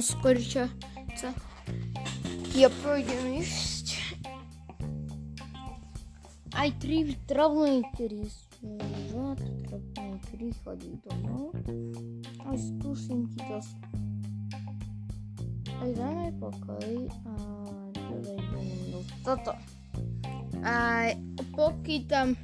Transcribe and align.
skôr 0.00 0.36
čo 0.40 0.66
sa 1.14 1.30
ja 2.58 2.68
pôjdem 2.82 3.40
ísť. 3.40 4.18
Aj 6.50 6.68
tri 6.82 7.14
troublemakery 7.30 8.26
sú 8.26 8.74
za 9.14 9.38
to 9.38 9.48
troublemakery 9.64 10.50
chodí 10.60 10.92
domov. 11.06 11.54
Aj 12.44 12.58
skúsim 12.58 13.30
ti 13.30 13.38
to 13.46 13.62
aj 15.80 15.90
dáme 15.96 16.28
pokoj 16.36 16.90
a 17.24 17.32
teda 17.96 18.32
idem 18.36 18.68
do 18.92 19.00
toto. 19.24 19.56
Aj 20.60 21.16
poky 21.56 22.04
tam 22.04 22.36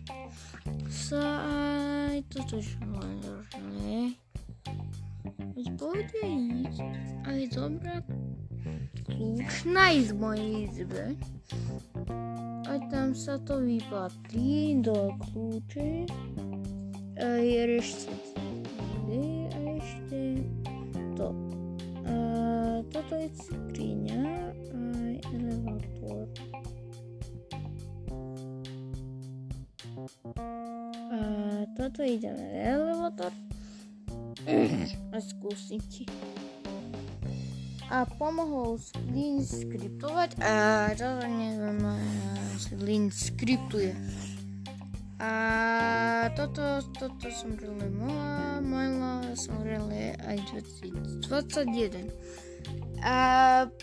sa 5.56 5.62
aj 5.62 5.72
toto 5.80 5.96
čo 5.96 6.20
len 6.20 6.20
Veď 6.20 6.20
pôjde 6.20 6.20
ísť 6.68 6.80
aj 7.24 7.40
dobrá 7.56 7.96
kľúč 9.08 9.52
nájsť 9.64 10.08
v 10.12 10.18
mojej 10.20 10.52
izbe. 10.68 11.04
A 12.68 12.72
tam 12.92 13.16
sa 13.16 13.40
to 13.40 13.64
vypatrí 13.64 14.84
do 14.84 15.16
kľúče. 15.16 16.04
A 17.16 17.28
je 17.40 17.80
ešte 17.80 18.12
a 19.48 19.58
ešte 19.80 20.20
to. 21.16 21.32
A 22.04 22.14
toto 22.92 23.16
je 23.16 23.28
skriňa 23.32 24.52
aj 24.76 25.14
elevátor. 25.32 26.28
A 31.08 31.20
toto 31.80 32.04
ide 32.04 32.28
na 32.28 32.46
elevátor. 32.76 33.45
A 34.46 35.18
skúsiť 35.18 36.06
a 37.86 38.02
pomohol 38.18 38.82
Lean 39.14 39.38
skriptovať 39.46 40.42
a 40.42 40.90
neviem, 41.30 41.78
Lean 42.82 43.14
skriptuje. 43.14 43.94
A 45.22 45.32
toto, 46.34 46.82
toto 46.98 47.30
som 47.30 47.54
rele 47.56 47.88
mala, 47.94 48.58
mala 48.60 49.22
som 49.38 49.62
rele 49.62 50.18
aj 50.18 50.36
2021. 51.22 52.10
A 53.06 53.16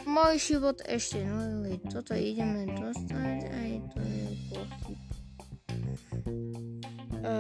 môj 0.04 0.36
život 0.38 0.84
ešte 0.86 1.24
nulili. 1.24 1.80
Toto 1.88 2.14
ideme 2.14 2.68
dostať, 2.76 3.40
aj 3.50 3.72
to 3.96 4.00
je 4.04 4.28
pochyb. 4.52 5.00
A 7.24 7.34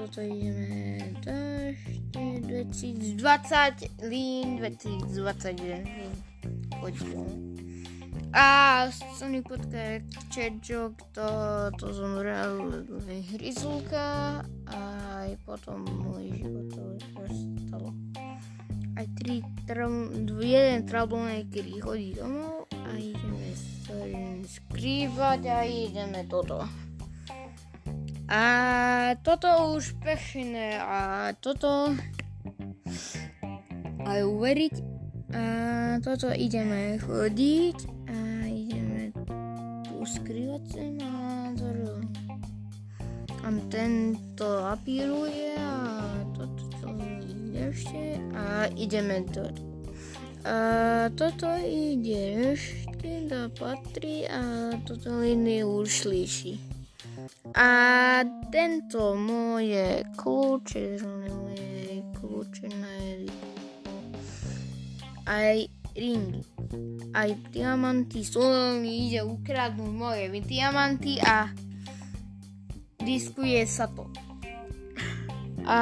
toto 0.00 0.18
ideme 0.24 1.14
dať. 1.20 2.01
2020 2.12 4.04
Lean 4.04 4.60
2021 4.60 6.32
chodil. 6.80 7.24
A 8.32 8.88
Sony 9.16 9.44
Podcast 9.44 10.08
Joke 10.64 11.04
to, 11.12 11.28
to 11.76 11.92
som 11.92 12.16
hral 12.16 12.64
hryzulka 13.36 14.40
a 14.72 14.80
aj 15.28 15.36
potom 15.44 15.84
môj 15.84 16.40
život 16.40 16.66
to 16.72 16.80
už 17.28 17.34
stalo. 17.68 17.92
Aj 18.96 19.06
tri, 19.20 19.44
tram, 19.68 20.12
jeden 20.40 20.88
troublemaker 20.88 21.64
chodí 21.84 22.16
domov 22.16 22.72
a 22.72 22.96
ideme 22.96 23.52
sa 23.84 24.00
skrývať 24.48 25.40
a 25.52 25.58
ideme 25.68 26.24
toto. 26.24 26.64
A 28.32 29.12
toto 29.20 29.76
už 29.76 29.92
pekné 30.00 30.80
a 30.80 31.30
toto 31.36 31.92
aj 34.08 34.20
uveriť. 34.24 34.74
A 35.36 35.44
toto 36.00 36.32
ideme 36.32 36.96
chodiť 36.96 37.78
a 38.08 38.18
ideme 38.48 39.12
tu 39.84 40.00
skrývať 40.00 40.62
sa 40.64 40.84
nádor. 40.96 42.00
A 43.44 43.48
tento 43.68 44.48
apíruje 44.64 45.52
a 45.60 45.76
toto 46.32 46.64
to 46.80 46.88
ešte 47.52 48.16
a 48.32 48.72
ideme 48.80 49.28
do 49.28 49.44
a 50.42 51.06
toto 51.14 51.46
ide 51.62 52.58
ešte 52.58 53.30
do 53.30 53.46
patrí 53.54 54.26
a 54.26 54.74
toto 54.82 55.22
linie 55.22 55.62
už 55.62 56.02
slyší. 56.02 56.71
A 57.52 57.70
tento 58.48 59.12
moje 59.12 60.04
kľúče, 60.16 61.00
moje 61.04 62.00
kľúče 62.16 62.66
na 62.80 62.92
aj 65.26 65.68
ringy, 65.96 66.42
aj 67.12 67.30
diamanty, 67.52 68.24
mi 68.80 69.08
ide 69.08 69.22
ukradnúť 69.22 69.92
moje 69.92 70.24
diamanty 70.42 71.20
a 71.22 71.52
diskuje 73.00 73.62
sa 73.68 73.86
to. 73.92 74.08
A 75.62 75.80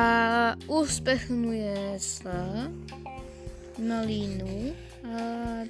uspechnuje 0.68 1.96
sa 1.96 2.68
na 3.80 4.04
línu 4.04 4.76
a 5.00 5.16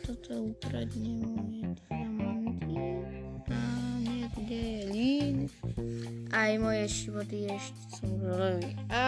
toto 0.02 0.50
ukradne 0.50 1.22
moje 1.22 1.79
aj 6.40 6.52
moje 6.56 6.84
životy 6.88 7.52
ešte 7.52 7.80
som 8.00 8.08
želeli. 8.16 8.72
A 8.88 9.04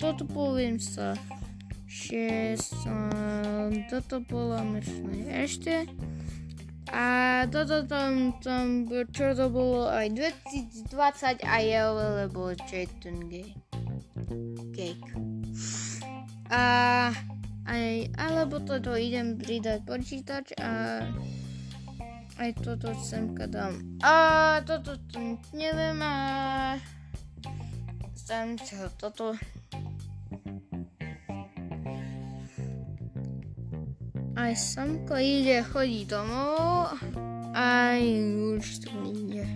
toto 0.00 0.24
poviem 0.24 0.80
sa, 0.80 1.12
že 1.84 2.56
som, 2.56 3.68
toto 3.92 4.24
bolo 4.24 4.56
mršné 4.56 5.44
ešte. 5.44 5.84
A 6.88 7.44
toto 7.48 7.84
tam, 7.84 8.36
tam, 8.40 8.88
čo 9.12 9.36
to 9.36 9.48
bolo 9.52 9.88
aj 9.88 10.08
2020 10.14 11.44
a 11.44 11.56
je 11.60 11.80
lebo 11.80 12.54
ten 13.00 13.16
Gay. 13.28 13.50
Cake. 14.72 15.10
A 16.48 16.62
aj, 17.64 17.92
alebo 18.20 18.60
toto 18.60 18.92
idem 18.92 19.40
pridať 19.40 19.84
počítač 19.88 20.52
a 20.60 21.00
aj 22.38 22.50
toto 22.62 22.90
semka 22.98 23.46
dám. 23.46 23.78
A 24.02 24.58
toto 24.66 24.98
to 25.10 25.38
neviem 25.54 25.98
a 26.02 26.14
sem 28.14 28.56
toto. 28.98 29.36
Aj 34.34 34.52
samko 34.56 35.14
ide, 35.14 35.62
chodí 35.62 36.02
domov, 36.04 36.90
aj 37.54 38.02
už 38.58 38.66
tu 38.82 38.90
ide. 39.14 39.46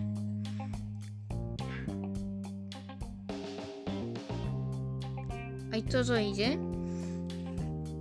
Aj 5.69 5.81
toto 5.93 6.15
ide. 6.17 6.57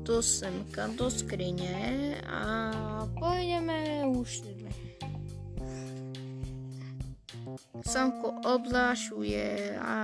Do 0.07 0.23
semka, 0.23 0.87
do 0.95 1.11
skrine. 1.11 2.15
A 2.23 3.03
pôjdeme 3.19 3.26
Samko 7.85 8.41
oblášuje 8.45 9.77
a 9.77 9.97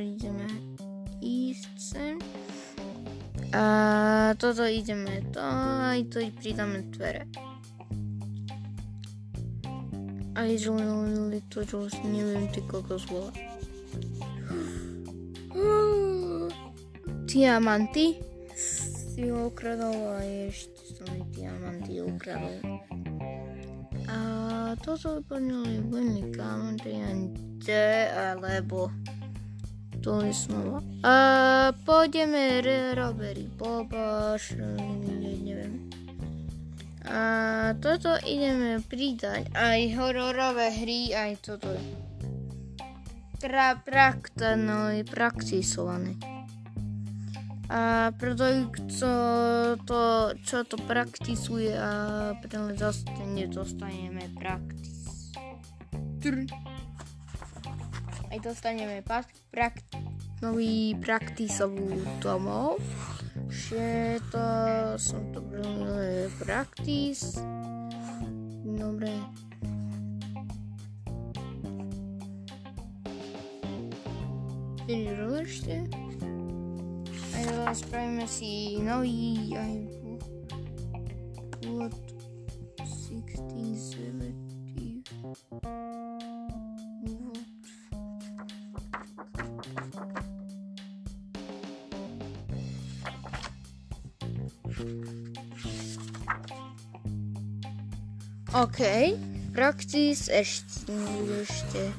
ideme 0.00 0.46
ísť 1.20 1.72
sem. 1.76 2.16
A 3.50 3.64
toto 4.38 4.62
ideme 4.64 5.20
to, 5.34 5.42
aj 5.42 6.06
to 6.08 6.22
pridáme 6.38 6.86
dvere. 6.94 7.26
Aj 10.38 10.50
zvolili 10.54 11.42
to, 11.50 11.66
čo 11.66 11.90
neviem 12.06 12.46
ty 12.54 12.62
koľko 12.64 12.94
zvolá. 12.96 13.32
Diamanty 17.26 18.22
si 18.54 19.28
ho 19.28 19.50
ukradol 19.50 20.16
a 20.16 20.22
ešte 20.48 20.96
som 20.96 21.10
diamanty 21.34 22.00
ukradol 22.00 22.58
toto 24.10 24.39
vyplnili 25.20 25.84
buďme 25.84 26.32
kamantriante 26.32 28.08
alebo 28.10 28.88
to 30.00 30.24
je 30.24 30.32
znova. 30.32 30.80
A 31.04 31.16
pôjdeme 31.84 32.64
roberi 32.96 33.44
Bobaš, 33.60 34.56
neviem. 34.56 35.92
A 37.04 37.20
toto 37.80 38.16
ideme 38.24 38.80
pridať 38.80 39.52
aj 39.52 39.80
hororové 40.00 40.72
hry, 40.72 41.12
aj 41.12 41.32
toto 41.44 41.68
pra, 43.40 43.76
praktano, 43.76 44.92
praktizované. 45.04 46.39
A 47.70 48.10
preto 48.18 48.66
kto 48.74 49.12
to, 49.86 50.34
čo 50.42 50.66
to 50.66 50.74
praktizuje 50.90 51.70
a 51.70 52.34
preto 52.42 52.74
dostane, 52.74 53.46
dostaneme 53.46 54.26
praktis. 54.34 55.30
Aj 58.26 58.38
dostaneme 58.42 59.06
pak, 59.06 59.30
prak, 59.54 59.86
nový 60.42 60.98
praktisovú 60.98 62.02
domov. 62.18 62.82
ešte 63.46 64.18
to 64.34 64.44
som 64.98 65.22
to 65.30 65.38
bral 65.38 66.26
practice. 66.42 67.38
Dobre. 68.66 69.14
Ešte. 77.70 77.70
Aj 77.70 77.78
spravíme 77.78 78.26
si 78.26 78.82
nový 78.82 79.54
aj 79.54 79.86
what 81.70 81.94
1670 82.82 85.06
OK, 98.50 98.82
practice 99.54 100.26
ešte, 100.26 100.90
ešte. 101.46 101.94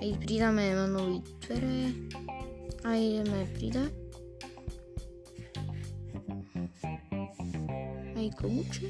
Aj 0.00 0.08
pridáme 0.24 0.72
nový 0.88 1.20
dvere 1.44 1.92
a 2.16 2.23
ideme 2.92 3.48
pridať. 3.56 3.92
Aj 8.12 8.28
kľúče. 8.36 8.86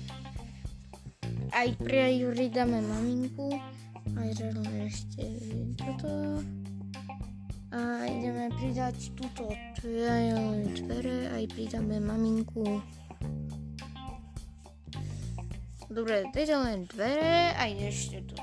Aj 1.55 1.69
pridáme 1.79 2.83
maminku. 2.83 3.55
Aj 4.19 4.31
ešte 4.91 5.23
toto. 5.79 6.43
A 7.75 8.07
ideme 8.07 8.51
pridať 8.59 9.15
túto 9.15 9.51
dvere, 10.79 11.31
aj 11.35 11.45
pridáme 11.55 11.99
maminku. 12.03 12.83
Dobre, 15.91 16.27
teda 16.35 16.59
len 16.67 16.87
dvere 16.91 17.55
a 17.55 17.67
ešte 17.71 18.23
tu. 18.27 18.35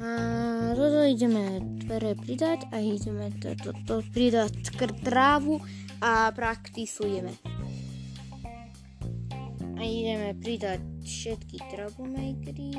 A 0.00 0.72
toto 0.72 1.04
ideme 1.04 1.60
dvere 1.84 2.16
pridať 2.16 2.72
a 2.72 2.80
ideme 2.80 3.28
to, 3.36 3.52
to, 3.52 3.76
to 3.84 4.00
pridať 4.16 4.72
trávu 5.04 5.60
a 6.00 6.32
praktisujeme. 6.32 7.36
A 9.76 9.80
ideme 9.84 10.32
pridať 10.40 10.80
všetky 11.04 11.60
troublemakery 11.68 12.72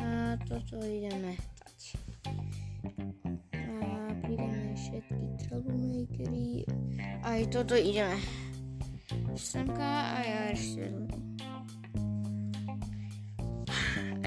a 0.00 0.40
toto 0.48 0.80
ideme 0.80 1.36
dať. 1.36 1.80
A 3.52 3.68
pridáme 4.24 4.72
všetky 4.80 5.26
troublemakery 5.44 6.64
aj 7.20 7.40
toto 7.52 7.76
ideme. 7.76 8.16
Semka 9.36 10.16
a 10.16 10.24
ja 10.24 10.42
ešte 10.56 10.88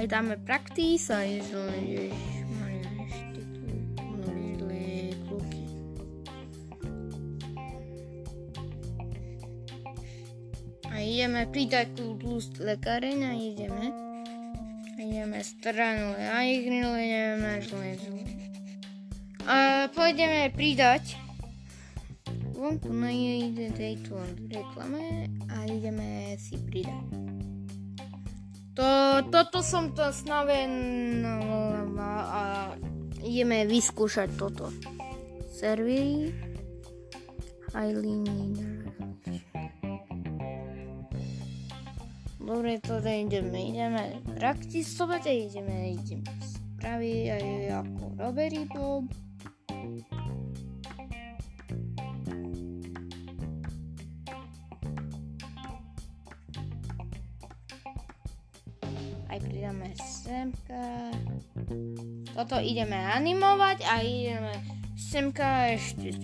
aj 0.01 0.09
dáme 0.09 0.33
practice 0.41 1.13
a 1.13 1.21
je 1.21 1.45
to 1.45 1.61
ešte 3.05 3.41
tu 3.53 4.05
nové 4.17 5.13
kluky. 5.29 5.61
A 10.89 10.95
ideme 11.05 11.45
pridať 11.53 11.93
tú 11.93 12.17
plus 12.17 12.49
lekáreň 12.57 13.29
a 13.29 13.33
ideme. 13.37 13.93
A 14.97 14.99
ideme 15.05 15.37
stranu 15.45 16.17
a 16.17 16.49
ideme 16.49 17.61
zle, 17.61 17.93
zle. 18.01 18.25
A 19.45 19.85
pôjdeme 19.93 20.49
pridať 20.49 21.13
vonku 22.57 22.89
na 22.89 23.13
tejto 23.77 24.17
reklame 24.49 25.29
a 25.45 25.69
ideme 25.69 26.33
si 26.41 26.57
pridať. 26.57 27.20
To, 29.21 29.29
toto 29.29 29.61
som 29.61 29.93
to 29.93 30.09
snavenovala 30.09 32.13
a 32.25 32.73
ideme 33.21 33.69
vyskúšať 33.69 34.33
toto. 34.33 34.73
Servery. 35.53 36.33
Highly 37.69 38.25
Dobre, 42.41 42.81
to 42.81 42.97
ideme, 42.97 43.69
ideme 43.69 44.25
praktisovať 44.41 45.29
a 45.29 45.33
ideme, 45.37 46.01
ideme 46.01 46.25
spraviť 46.81 47.25
aj 47.29 47.45
ako 47.85 48.03
Robbery 48.17 48.65
Bob. 48.73 49.05
Toto 62.31 62.55
ideme 62.63 62.95
animovať 62.95 63.77
a 63.83 63.93
ideme 63.99 64.53
semka 64.95 65.75
ešte. 65.75 66.15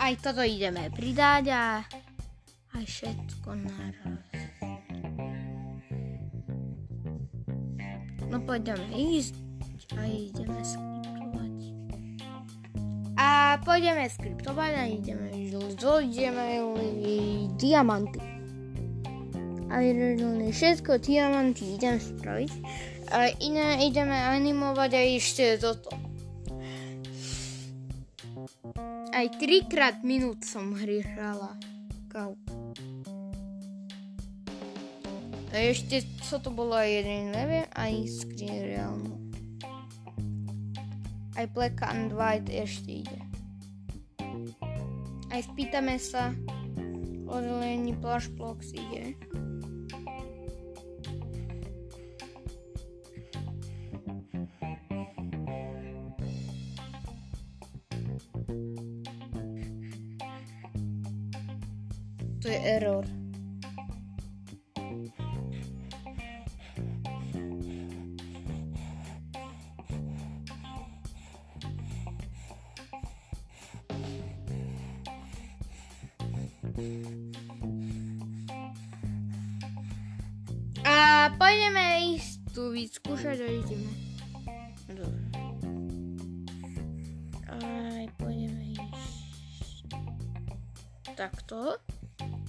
Aj 0.00 0.12
toto 0.20 0.44
ideme 0.44 0.92
pridať 0.92 1.44
a 1.52 1.64
aj 2.76 2.84
všetko 2.84 3.48
naraz. 3.56 4.20
No 8.28 8.36
poďme 8.42 8.84
ísť 8.92 9.34
a 9.96 10.04
ideme 10.04 10.60
skúšať. 10.60 10.93
Pôjdeme 13.64 14.04
skriptovať 14.12 14.72
a 14.76 14.84
ideme 14.84 15.32
železo, 15.48 16.04
ideme 16.04 16.60
diamanty. 17.56 18.20
A 19.72 19.80
všetko 20.52 21.00
diamanty 21.00 21.80
idem 21.80 21.96
spraviť. 21.96 22.52
A 23.08 23.32
iné 23.40 23.88
ideme 23.88 24.14
animovať 24.14 24.90
aj 24.94 25.08
ešte 25.16 25.44
toto. 25.58 25.90
Aj 29.16 29.26
trikrát 29.40 30.04
minút 30.04 30.44
som 30.44 30.76
hry 30.76 31.00
hrala. 31.00 31.56
Kau. 32.12 32.36
A 35.50 35.56
ešte, 35.56 36.04
co 36.26 36.36
to 36.42 36.52
bolo 36.52 36.76
aj 36.76 36.90
jeden 36.90 37.30
neviem, 37.32 37.64
aj 37.72 37.92
screen 38.12 38.60
reálno. 38.60 39.14
Aj 41.34 41.46
Black 41.50 41.80
and 41.82 42.12
White 42.14 42.50
ešte 42.52 43.06
ide. 43.06 43.33
Aj 45.34 45.42
spýtame 45.42 45.98
sa, 45.98 46.30
oddelení 47.26 47.90
Plush 47.98 48.30
Blocks 48.38 48.70
ide. 48.70 49.18
To 62.38 62.46
je 62.46 62.58
error. 62.62 63.02
A 80.84 81.30
pôjdeme 81.38 82.18
ísť 82.18 82.50
tu 82.50 82.74
vyskúšať 82.74 83.38
a 83.42 83.48
ideme. 83.48 83.94
Dobre. 84.90 85.22
Aj 87.46 88.06
pôjdeme 88.18 88.74
ísť 88.74 89.86
takto. 91.14 91.78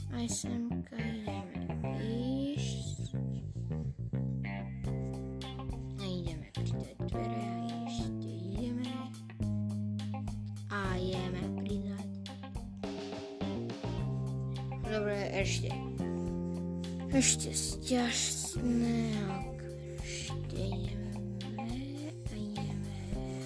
Aj 0.10 0.26
semka 0.26 0.98
ideme 0.98 1.94
ísť. 2.02 2.85
Ešte. 15.46 15.70
Ešte 17.14 17.54
sťažné 17.54 19.14
ešte 20.02 20.58
ideme 20.58 21.14
a 22.26 22.34
ideme 22.34 22.98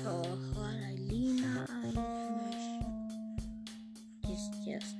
ho 0.07 0.23
hľadať 0.23 0.97
lína 1.11 1.67
a 1.67 1.77
ideme 1.91 2.55
ešte 4.31 4.79
ešte 4.79 4.95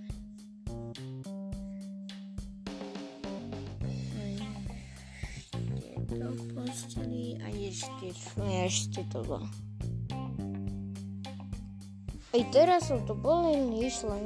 do 6.12 6.30
posteli 6.52 7.40
a 7.40 7.48
Vidíte, 7.70 8.12
čo 8.12 8.44
ešte 8.44 9.02
to 9.14 9.24
bolo. 9.24 9.48
Aj 12.34 12.44
teraz 12.50 12.92
som 12.92 13.00
to 13.06 13.14
bol 13.14 13.46
len 13.46 13.78
išla. 13.78 14.18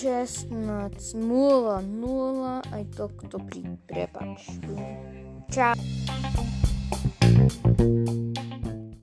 Česnac 0.00 0.96
0, 1.12 1.84
0, 1.84 2.64
aj 2.72 2.84
to, 2.96 3.12
kto 3.20 3.36
prepač. 3.84 4.48
Čau. 5.52 5.76